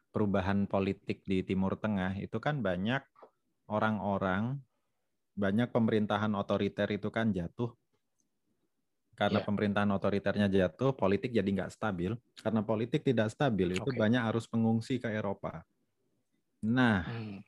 [0.09, 3.05] perubahan politik di Timur Tengah itu kan banyak
[3.69, 4.57] orang-orang,
[5.37, 7.69] banyak pemerintahan otoriter itu kan jatuh.
[9.17, 9.49] Karena yeah.
[9.49, 12.13] pemerintahan otoriternya jatuh, politik jadi nggak stabil.
[12.37, 13.97] Karena politik tidak stabil, itu okay.
[13.97, 15.65] banyak arus pengungsi ke Eropa.
[16.61, 17.41] Nah, hmm.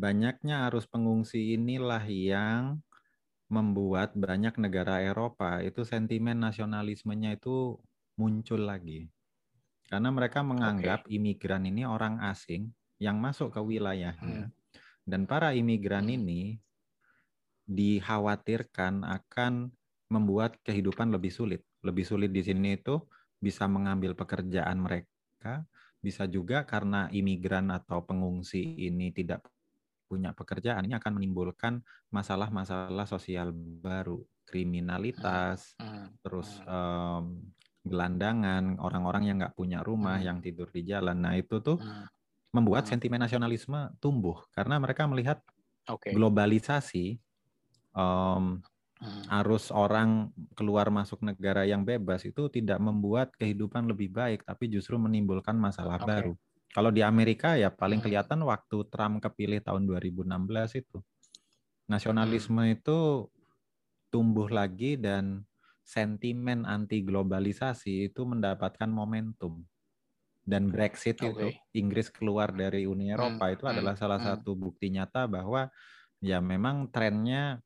[0.00, 2.80] banyaknya arus pengungsi inilah yang
[3.52, 7.76] membuat banyak negara Eropa itu sentimen nasionalismenya itu
[8.16, 9.12] muncul lagi.
[9.84, 11.20] Karena mereka menganggap okay.
[11.20, 14.48] imigran ini orang asing yang masuk ke wilayahnya.
[14.48, 14.54] Hmm.
[15.04, 16.16] Dan para imigran hmm.
[16.16, 16.42] ini
[17.66, 19.74] dikhawatirkan akan
[20.10, 21.62] membuat kehidupan lebih sulit.
[21.86, 22.98] Lebih sulit di sini itu
[23.40, 25.64] bisa mengambil pekerjaan mereka,
[26.02, 29.46] bisa juga karena imigran atau pengungsi ini tidak
[30.10, 31.78] punya pekerjaan ini akan menimbulkan
[32.10, 35.86] masalah-masalah sosial baru, kriminalitas, hmm.
[35.86, 36.06] Hmm.
[36.26, 37.38] terus um,
[37.86, 40.26] gelandangan, orang-orang yang nggak punya rumah, hmm.
[40.26, 41.14] yang tidur di jalan.
[41.14, 41.78] Nah itu tuh
[42.50, 45.38] membuat sentimen nasionalisme tumbuh karena mereka melihat
[45.86, 46.10] okay.
[46.10, 47.22] globalisasi,
[47.94, 48.58] um,
[49.32, 55.00] arus orang keluar masuk negara yang bebas itu tidak membuat kehidupan lebih baik, tapi justru
[55.00, 56.08] menimbulkan masalah okay.
[56.08, 56.32] baru.
[56.70, 58.06] Kalau di Amerika ya paling hmm.
[58.06, 60.28] kelihatan waktu Trump kepilih tahun 2016
[60.78, 60.98] itu.
[61.90, 62.76] Nasionalisme hmm.
[62.78, 62.98] itu
[64.12, 65.42] tumbuh lagi dan
[65.82, 69.64] sentimen anti globalisasi itu mendapatkan momentum.
[70.44, 71.30] Dan Brexit okay.
[71.30, 73.54] itu Inggris keluar dari Uni hmm, Eropa hmm.
[73.56, 74.28] itu adalah salah hmm.
[74.28, 75.72] satu bukti nyata bahwa
[76.20, 77.58] ya memang trennya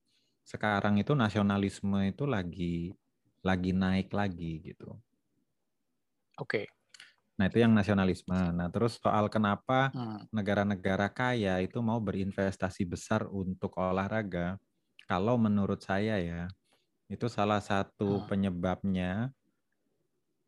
[0.45, 2.93] sekarang itu nasionalisme itu lagi
[3.45, 4.97] lagi naik lagi gitu.
[6.41, 6.65] Oke.
[6.65, 6.67] Okay.
[7.35, 8.55] Nah, itu yang nasionalisme.
[8.55, 10.31] Nah, terus soal kenapa hmm.
[10.31, 14.55] negara-negara kaya itu mau berinvestasi besar untuk olahraga,
[15.11, 16.47] kalau menurut saya ya,
[17.11, 18.27] itu salah satu hmm.
[18.31, 19.13] penyebabnya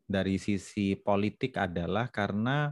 [0.07, 2.71] dari sisi politik adalah karena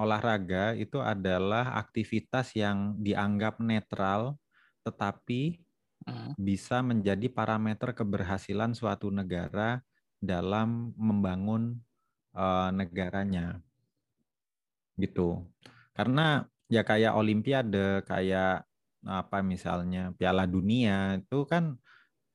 [0.00, 4.40] olahraga itu adalah aktivitas yang dianggap netral
[4.80, 5.60] tetapi
[6.06, 6.38] hmm.
[6.38, 9.82] bisa menjadi parameter keberhasilan suatu negara
[10.22, 11.82] dalam membangun
[12.36, 13.58] uh, negaranya
[15.00, 15.42] gitu
[15.96, 18.64] karena ya kayak olimpiade kayak
[19.02, 21.74] apa misalnya piala dunia itu kan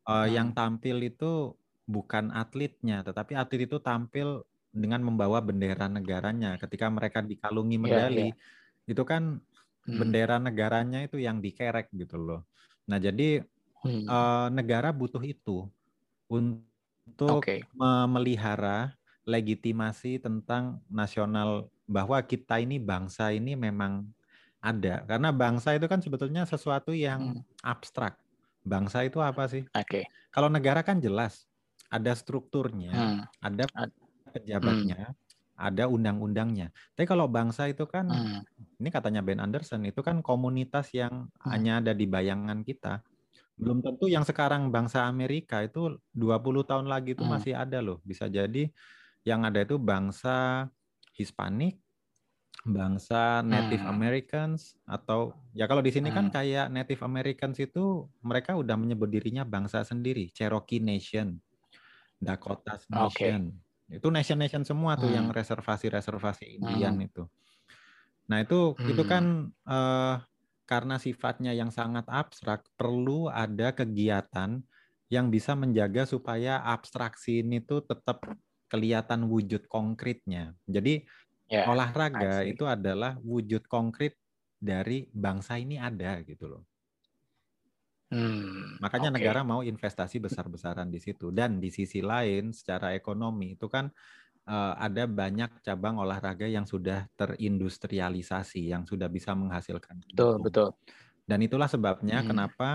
[0.03, 0.31] uh, hmm.
[0.35, 1.55] yang tampil itu
[1.87, 4.43] bukan atletnya tetapi atlet itu tampil
[4.75, 8.91] dengan membawa bendera negaranya ketika mereka dikalungi iya, medali yeah, yeah.
[8.91, 9.39] itu kan
[9.87, 9.97] hmm.
[9.97, 12.41] bendera negaranya itu yang dikerek gitu loh
[12.83, 13.41] nah jadi
[13.87, 14.05] hmm.
[14.05, 15.65] uh, negara butuh itu
[16.27, 17.63] untuk okay.
[17.71, 24.07] memelihara legitimasi tentang nasional bahwa kita ini bangsa ini memang
[24.59, 27.63] ada karena bangsa itu kan sebetulnya sesuatu yang hmm.
[27.63, 28.19] abstrak
[28.67, 29.63] bangsa itu apa sih?
[29.71, 29.87] Oke.
[29.87, 30.03] Okay.
[30.29, 31.47] Kalau negara kan jelas
[31.87, 33.19] ada strukturnya, hmm.
[33.39, 33.63] ada
[34.35, 35.15] pejabatnya, hmm.
[35.55, 36.75] ada undang-undangnya.
[36.93, 38.43] Tapi kalau bangsa itu kan, hmm.
[38.83, 41.47] ini katanya Ben Anderson itu kan komunitas yang hmm.
[41.47, 42.99] hanya ada di bayangan kita.
[43.57, 47.31] Belum tentu yang sekarang bangsa Amerika itu 20 tahun lagi itu hmm.
[47.33, 47.97] masih ada loh.
[48.05, 48.69] Bisa jadi
[49.25, 50.69] yang ada itu bangsa
[51.17, 51.81] Hispanik,
[52.61, 53.93] bangsa Native hmm.
[53.97, 56.33] Americans atau ya kalau di sini kan hmm.
[56.33, 61.41] kan kayak Native Americans itu mereka udah menyebut dirinya bangsa sendiri, Cherokee Nation,
[62.21, 63.57] Dakota Nation.
[63.89, 63.97] Okay.
[63.97, 65.17] Itu nation-nation semua tuh hmm.
[65.17, 67.07] yang reservasi-reservasi Indian hmm.
[67.09, 67.23] itu.
[68.27, 68.91] Nah, itu hmm.
[68.91, 69.23] itu kan
[69.65, 70.19] uh,
[70.67, 74.59] karena sifatnya yang sangat abstrak perlu ada kegiatan
[75.07, 78.19] yang bisa menjaga supaya abstraksi ini tuh tetap
[78.67, 80.51] kelihatan wujud konkretnya.
[80.67, 81.07] Jadi
[81.47, 84.19] yeah, olahraga itu adalah wujud konkret
[84.59, 86.63] dari bangsa ini ada gitu loh.
[88.07, 89.17] Hmm, Makanya okay.
[89.19, 91.31] negara mau investasi besar-besaran di situ.
[91.31, 93.91] Dan di sisi lain, secara ekonomi itu kan
[94.47, 99.99] ada banyak cabang olahraga yang sudah terindustrialisasi, yang sudah bisa menghasilkan.
[100.07, 100.71] Betul, betul.
[101.27, 102.27] Dan itulah sebabnya hmm.
[102.31, 102.69] kenapa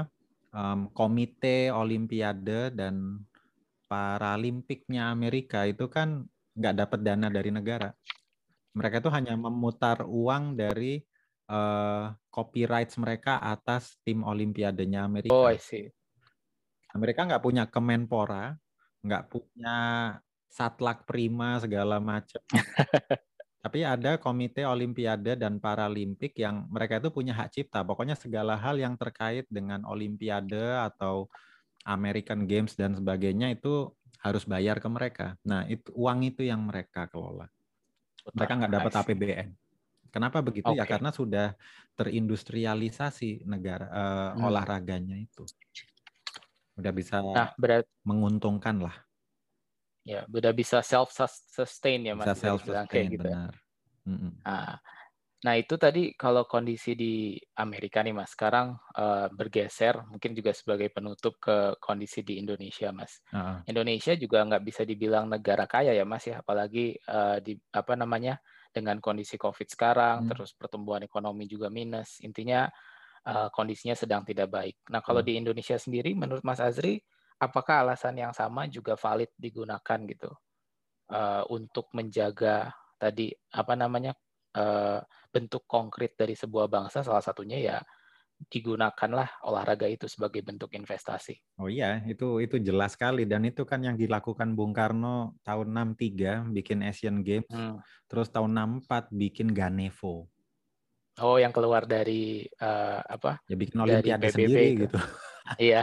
[0.52, 3.24] um, Komite Olimpiade dan
[3.88, 6.24] Paralimpiknya Amerika itu kan
[6.56, 7.92] nggak dapat dana dari negara.
[8.72, 10.96] Mereka itu hanya memutar uang dari
[11.52, 15.32] uh, copyright mereka atas tim Olimpiadenya Amerika.
[15.32, 15.88] Oh, I see.
[16.92, 18.56] Amerika nggak punya Kemenpora,
[19.04, 19.76] nggak punya
[20.52, 22.44] Satlak Prima segala macam.
[23.62, 27.80] Tapi ada Komite Olimpiade dan Paralimpik yang mereka itu punya hak cipta.
[27.86, 31.30] Pokoknya segala hal yang terkait dengan Olimpiade atau
[31.88, 33.88] American Games dan sebagainya itu
[34.20, 35.38] harus bayar ke mereka.
[35.46, 37.48] Nah, itu uang itu yang mereka kelola.
[38.34, 39.48] Mereka nggak dapat APBN.
[40.12, 40.68] Kenapa begitu?
[40.68, 40.78] Okay.
[40.78, 41.56] Ya karena sudah
[41.96, 44.46] terindustrialisasi negara uh, hmm.
[44.46, 45.46] olahraganya itu.
[46.76, 48.94] Udah bisa nah, berat, menguntungkan lah.
[50.02, 51.14] Ya, udah bisa self
[51.50, 52.26] sustain ya Mas.
[52.26, 53.28] Bisa self sustain kayak gitu.
[53.28, 53.50] Ya.
[53.50, 53.54] Benar.
[54.42, 54.74] Nah,
[55.42, 60.86] Nah itu tadi kalau kondisi di Amerika nih mas, sekarang uh, bergeser mungkin juga sebagai
[60.94, 63.18] penutup ke kondisi di Indonesia mas.
[63.34, 63.58] Uh -huh.
[63.66, 68.38] Indonesia juga nggak bisa dibilang negara kaya ya mas ya, apalagi uh, di apa namanya
[68.70, 70.30] dengan kondisi COVID sekarang, hmm.
[70.30, 72.70] terus pertumbuhan ekonomi juga minus, intinya
[73.26, 74.78] uh, kondisinya sedang tidak baik.
[74.94, 75.28] Nah kalau hmm.
[75.28, 77.02] di Indonesia sendiri, menurut Mas Azri,
[77.42, 80.30] apakah alasan yang sama juga valid digunakan gitu
[81.10, 84.14] uh, untuk menjaga tadi apa namanya
[84.54, 85.02] uh,
[85.34, 87.78] bentuk konkret dari sebuah bangsa salah satunya ya
[88.42, 91.38] digunakanlah olahraga itu sebagai bentuk investasi.
[91.62, 96.50] Oh iya, itu itu jelas sekali dan itu kan yang dilakukan Bung Karno tahun 63
[96.50, 97.78] bikin Asian Games, hmm.
[98.10, 100.26] terus tahun 64 bikin Ganevo.
[101.22, 103.38] Oh, yang keluar dari uh, apa?
[103.46, 104.90] Ya bikin olimpiade sendiri itu.
[104.90, 104.98] gitu.
[105.60, 105.82] Iya.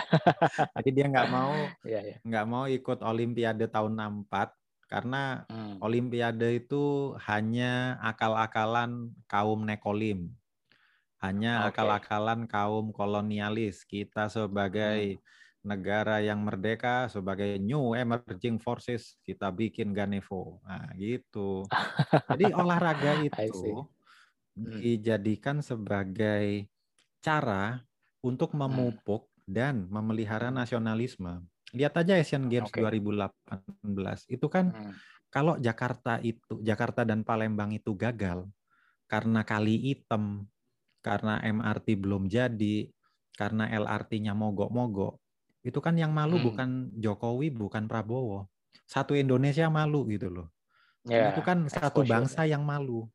[0.77, 1.53] Jadi dia nggak mau
[1.85, 2.17] iya, iya.
[2.23, 3.97] nggak mau ikut olimpiade tahun
[4.29, 5.85] 64 karena hmm.
[5.85, 10.33] Olimpiade itu hanya akal-akalan kaum nekolim,
[11.21, 11.77] hanya okay.
[11.77, 13.85] akal-akalan kaum kolonialis.
[13.85, 15.21] Kita sebagai hmm.
[15.61, 20.57] negara yang merdeka, sebagai new emerging forces, kita bikin Ganevo.
[20.65, 21.69] Nah, gitu.
[22.33, 23.85] Jadi olahraga itu
[24.57, 24.81] hmm.
[24.81, 26.65] dijadikan sebagai
[27.21, 27.85] cara
[28.25, 28.65] untuk hmm.
[28.65, 30.61] memupuk dan memelihara hmm.
[30.61, 31.41] nasionalisme.
[31.73, 32.85] Lihat aja Asian Games okay.
[32.85, 34.93] 2018 itu kan hmm.
[35.33, 38.45] kalau Jakarta itu Jakarta dan Palembang itu gagal
[39.09, 40.45] karena kali hitam,
[41.01, 42.93] karena MRT belum jadi,
[43.33, 45.17] karena LRT-nya mogok-mogok.
[45.65, 46.45] Itu kan yang malu hmm.
[46.45, 48.45] bukan Jokowi, bukan Prabowo.
[48.85, 50.53] Satu Indonesia malu gitu loh.
[51.09, 53.09] Yeah, itu kan satu bangsa yang malu.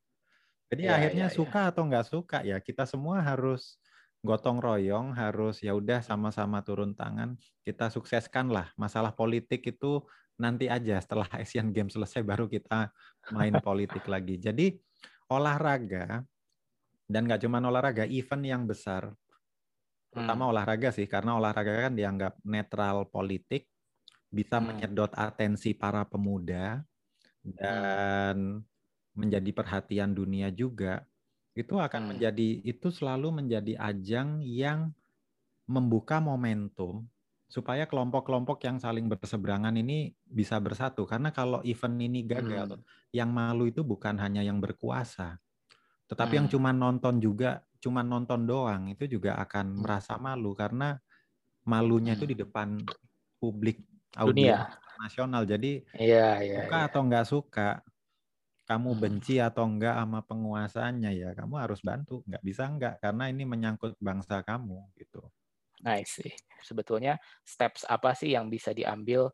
[0.66, 1.38] Jadi yeah, akhirnya yeah, ya.
[1.38, 3.79] suka atau nggak suka ya kita semua harus
[4.24, 10.00] gotong royong harus ya udah sama-sama turun tangan kita sukseskan lah masalah politik itu
[10.40, 12.88] nanti aja setelah Asian Games selesai baru kita
[13.37, 14.72] main politik lagi jadi
[15.28, 16.24] olahraga
[17.04, 19.12] dan nggak cuma olahraga event yang besar
[20.08, 20.52] terutama hmm.
[20.56, 23.68] olahraga sih karena olahraga kan dianggap netral politik
[24.32, 24.64] bisa hmm.
[24.72, 26.80] menyedot atensi para pemuda
[27.44, 27.52] hmm.
[27.60, 29.20] dan hmm.
[29.20, 31.04] menjadi perhatian dunia juga
[31.55, 32.11] itu akan hmm.
[32.14, 34.90] menjadi itu selalu menjadi ajang yang
[35.71, 37.07] membuka momentum
[37.47, 43.14] supaya kelompok-kelompok yang saling berseberangan ini bisa bersatu karena kalau event ini gagal hmm.
[43.14, 45.38] yang malu itu bukan hanya yang berkuasa
[46.11, 46.38] tetapi hmm.
[46.43, 49.79] yang cuma nonton juga cuma nonton doang itu juga akan hmm.
[49.87, 50.99] merasa malu karena
[51.62, 52.19] malunya hmm.
[52.19, 52.83] itu di depan
[53.38, 53.79] publik
[54.14, 56.87] dunia nasional jadi iya, iya, suka iya.
[56.90, 57.69] atau nggak suka
[58.64, 59.00] kamu hmm.
[59.00, 63.96] benci atau enggak sama penguasanya ya kamu harus bantu nggak bisa enggak karena ini menyangkut
[64.00, 65.20] bangsa kamu gitu.
[65.85, 66.33] Nah sih
[66.64, 69.29] sebetulnya steps apa sih yang bisa diambil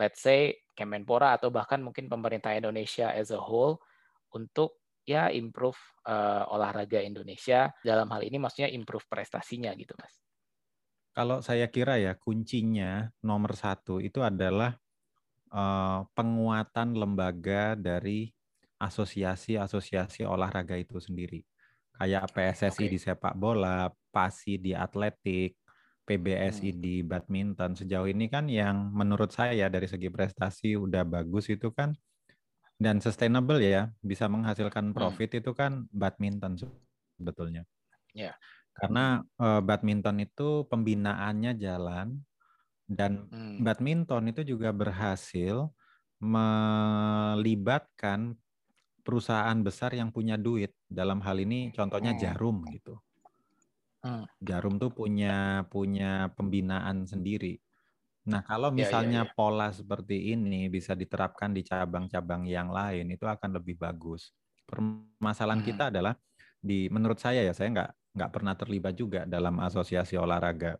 [0.00, 3.84] let's say Kemenpora atau bahkan mungkin pemerintah Indonesia as a whole
[4.32, 5.76] untuk ya improve
[6.08, 7.68] uh, olahraga Indonesia?
[7.84, 10.16] Dalam hal ini maksudnya improve prestasinya gitu mas.
[11.12, 14.72] Kalau saya kira ya kuncinya nomor satu itu adalah
[15.52, 18.32] uh, penguatan lembaga dari
[18.80, 21.44] asosiasi-asosiasi olahraga itu sendiri.
[22.00, 22.88] Kayak PSSI okay.
[22.88, 25.60] di sepak bola, PASI di atletik,
[26.08, 26.80] PBSI hmm.
[26.80, 27.76] di badminton.
[27.76, 31.92] Sejauh ini kan yang menurut saya dari segi prestasi udah bagus itu kan
[32.80, 34.96] dan sustainable ya, bisa menghasilkan hmm.
[34.96, 35.40] profit hmm.
[35.44, 36.56] itu kan badminton
[37.20, 37.68] sebetulnya.
[38.16, 38.32] Ya.
[38.32, 38.34] Yeah.
[38.72, 42.24] Karena uh, badminton itu pembinaannya jalan
[42.88, 43.60] dan hmm.
[43.60, 45.68] badminton itu juga berhasil
[46.20, 47.40] melibatkan
[49.00, 50.76] perusahaan besar yang punya duit.
[50.86, 52.20] Dalam hal ini contohnya hmm.
[52.20, 52.94] Jarum gitu.
[54.00, 54.24] Hmm.
[54.40, 57.60] Jarum tuh punya punya pembinaan sendiri.
[58.28, 59.36] Nah, kalau ya, ya, misalnya ya, ya, ya.
[59.36, 64.36] pola seperti ini bisa diterapkan di cabang-cabang yang lain, itu akan lebih bagus.
[64.68, 65.68] Permasalahan hmm.
[65.68, 66.14] kita adalah
[66.60, 70.76] di menurut saya ya, saya nggak nggak pernah terlibat juga dalam asosiasi olahraga.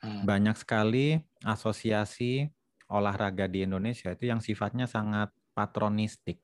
[0.00, 0.24] Hmm.
[0.24, 2.48] Banyak sekali asosiasi
[2.90, 6.42] olahraga di Indonesia itu yang sifatnya sangat patronistik.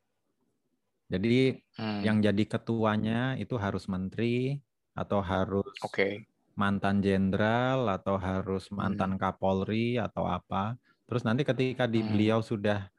[1.07, 2.01] Jadi hmm.
[2.03, 4.59] yang jadi ketuanya itu harus menteri
[4.97, 6.27] atau harus okay.
[6.59, 9.21] mantan jenderal atau harus mantan hmm.
[9.21, 10.75] kapolri atau apa.
[11.07, 12.11] Terus nanti ketika di hmm.
[12.11, 12.91] beliau sudah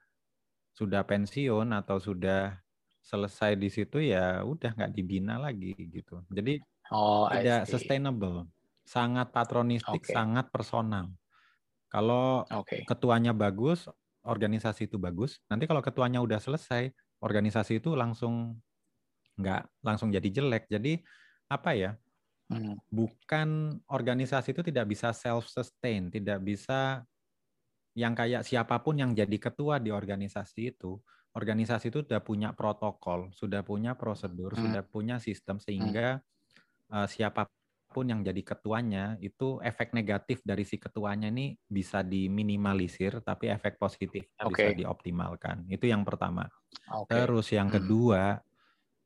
[0.71, 2.55] sudah pensiun atau sudah
[3.01, 6.23] selesai di situ ya udah nggak dibina lagi gitu.
[6.31, 6.59] Jadi
[6.91, 8.47] oh, tidak sustainable,
[8.87, 10.13] sangat patronistik, okay.
[10.15, 11.11] sangat personal.
[11.87, 12.83] Kalau okay.
[12.83, 13.87] ketuanya bagus,
[14.27, 15.39] organisasi itu bagus.
[15.47, 16.91] Nanti kalau ketuanya udah selesai,
[17.21, 18.57] organisasi itu langsung
[19.37, 20.69] nggak langsung jadi jelek.
[20.69, 21.01] Jadi
[21.49, 21.91] apa ya?
[22.47, 22.79] Hmm.
[22.87, 27.03] Bukan organisasi itu tidak bisa self sustain, tidak bisa
[27.97, 31.01] yang kayak siapa pun yang jadi ketua di organisasi itu,
[31.33, 34.61] organisasi itu sudah punya protokol, sudah punya prosedur, hmm.
[34.63, 36.21] sudah punya sistem sehingga
[36.87, 36.93] hmm.
[36.93, 37.56] uh, siapa pun
[37.97, 43.81] pun yang jadi ketuanya itu efek negatif dari si ketuanya ini bisa diminimalisir tapi efek
[43.81, 44.69] positifnya okay.
[44.69, 45.65] bisa dioptimalkan.
[45.65, 46.45] Itu yang pertama.
[46.85, 47.25] Okay.
[47.25, 47.77] Terus yang hmm.
[47.81, 48.43] kedua, hmm.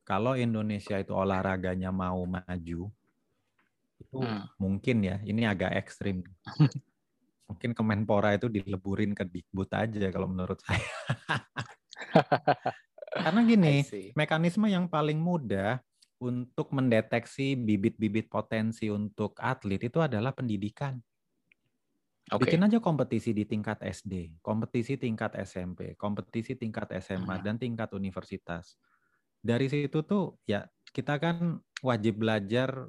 [0.03, 2.91] kalau Indonesia itu olahraganya mau maju
[4.01, 4.59] itu hmm.
[4.59, 6.27] mungkin ya, ini agak ekstrim.
[7.47, 10.83] mungkin Kemenpora itu dileburin ke Dikbud aja kalau menurut saya.
[13.23, 13.87] Karena gini,
[14.19, 15.79] mekanisme yang paling mudah
[16.21, 21.01] untuk mendeteksi bibit-bibit potensi untuk atlet itu adalah pendidikan.
[22.29, 22.47] Okay.
[22.47, 27.43] Bikin aja kompetisi di tingkat SD, kompetisi tingkat SMP, kompetisi tingkat SMA, hmm.
[27.43, 28.77] dan tingkat universitas.
[29.41, 30.63] Dari situ tuh ya
[30.93, 32.87] kita kan wajib belajar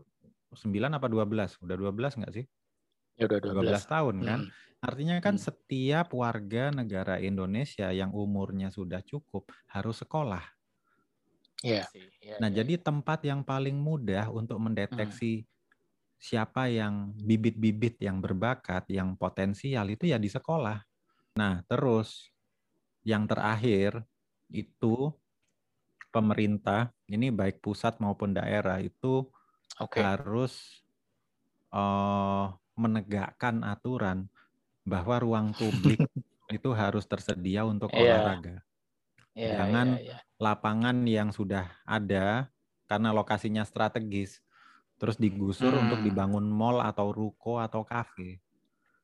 [0.53, 1.65] 9 apa 12?
[1.65, 2.45] Udah 12 nggak sih?
[3.17, 3.73] Ya udah 12.
[3.73, 4.41] 12 tahun kan.
[4.47, 4.51] Hmm.
[4.85, 5.45] Artinya kan hmm.
[5.49, 10.45] setiap warga negara Indonesia yang umurnya sudah cukup harus sekolah.
[11.63, 11.87] Yeah.
[12.23, 12.63] Yeah, nah, yeah.
[12.63, 15.49] jadi tempat yang paling mudah untuk mendeteksi hmm.
[16.19, 20.83] siapa yang bibit-bibit yang berbakat, yang potensial itu ya di sekolah.
[21.39, 22.31] Nah, terus
[23.07, 24.03] yang terakhir
[24.51, 25.11] itu
[26.13, 29.25] pemerintah, ini baik pusat maupun daerah itu
[29.81, 30.03] okay.
[30.05, 30.83] harus
[31.73, 34.29] uh, menegakkan aturan
[34.85, 35.99] bahwa ruang publik
[36.57, 38.19] itu harus tersedia untuk yeah.
[38.19, 38.61] olahraga.
[39.33, 40.21] Yeah, Jangan yeah, yeah.
[40.37, 42.53] lapangan yang sudah ada
[42.85, 44.45] karena lokasinya strategis
[45.01, 45.83] terus digusur hmm.
[45.89, 48.39] untuk dibangun mall atau ruko atau kafe.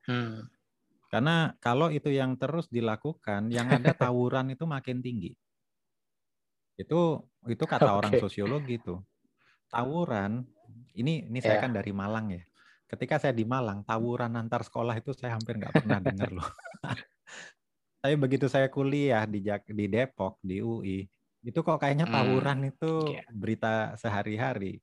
[0.06, 0.46] Hmm.
[1.08, 5.34] Karena kalau itu yang terus dilakukan, yang ada tawuran itu makin tinggi.
[6.78, 7.98] Itu itu kata okay.
[7.98, 9.00] orang sosiologi itu.
[9.72, 10.46] Tawuran
[10.94, 11.56] ini ini yeah.
[11.56, 12.44] saya kan dari Malang ya.
[12.88, 16.48] Ketika saya di Malang, tawuran antar sekolah itu saya hampir nggak pernah dengar loh.
[17.98, 21.02] Tapi begitu saya kuliah di di Depok di UI,
[21.42, 22.70] itu kok kayaknya hmm, tawuran hmm.
[22.74, 23.26] itu yeah.
[23.34, 24.78] berita sehari-hari.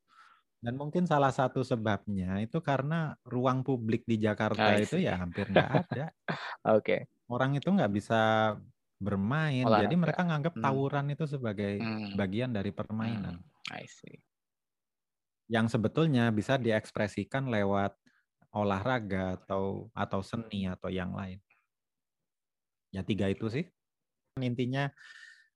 [0.60, 5.72] Dan mungkin salah satu sebabnya itu karena ruang publik di Jakarta itu ya hampir nggak
[5.86, 6.06] ada.
[6.74, 6.82] Oke.
[6.82, 7.00] okay.
[7.30, 8.54] Orang itu nggak bisa
[9.02, 9.84] bermain, Olahraga.
[9.86, 10.64] jadi mereka nganggap hmm.
[10.64, 12.18] tawuran itu sebagai hmm.
[12.18, 13.38] bagian dari permainan.
[13.38, 13.78] Hmm.
[13.78, 14.18] I see.
[15.46, 17.94] Yang sebetulnya bisa diekspresikan lewat
[18.56, 21.38] olahraga atau atau seni atau yang lain.
[22.96, 23.68] Ya tiga itu sih.
[24.40, 24.88] Intinya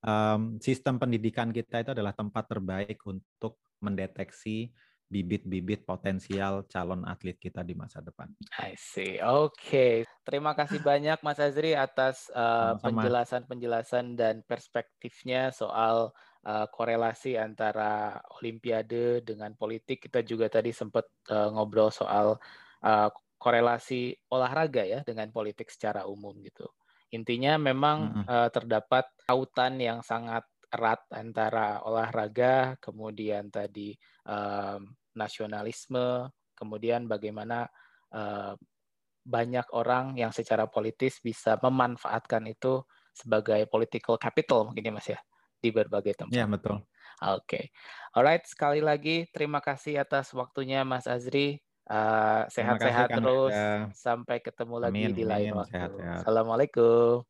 [0.03, 4.75] um, sistem pendidikan kita itu adalah tempat terbaik untuk mendeteksi
[5.09, 8.29] bibit-bibit potensial calon atlet kita di masa depan.
[8.61, 9.17] I see.
[9.25, 9.93] Oke, okay.
[10.21, 16.13] terima kasih banyak Mas Azri atas uh, penjelasan-penjelasan dan perspektifnya soal
[16.45, 20.05] uh, korelasi antara Olimpiade dengan politik.
[20.05, 22.37] Kita juga tadi sempat uh, ngobrol soal
[22.85, 23.09] uh,
[23.41, 26.69] korelasi olahraga ya dengan politik secara umum gitu.
[27.13, 28.25] Intinya memang mm-hmm.
[28.29, 33.97] uh, terdapat kautan yang sangat erat antara olahraga, kemudian tadi
[34.29, 34.85] um,
[35.17, 37.65] nasionalisme, kemudian bagaimana
[38.13, 38.53] uh,
[39.25, 45.19] banyak orang yang secara politis bisa memanfaatkan itu sebagai political capital mungkin ya Mas ya
[45.59, 46.37] di berbagai tempat.
[46.37, 46.79] Ya, betul.
[47.19, 47.43] Oke.
[47.43, 47.63] Okay.
[48.15, 51.59] Alright, sekali lagi terima kasih atas waktunya Mas Azri.
[51.89, 53.89] Uh, sehat-sehat terus ya.
[53.97, 55.73] sampai ketemu lagi amin, di lain waktu.
[55.73, 56.21] Sehat, sehat.
[56.21, 57.25] Assalamualaikum.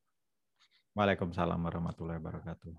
[1.00, 2.76] Waalaikumsalam warahmatullahi wabarakatuh.